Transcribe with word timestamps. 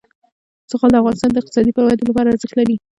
زغال 0.69 0.91
د 0.91 0.95
افغانستان 1.01 1.29
د 1.31 1.37
اقتصادي 1.39 1.71
ودې 1.75 2.05
لپاره 2.09 2.27
ارزښت 2.31 2.55
لري. 2.57 2.75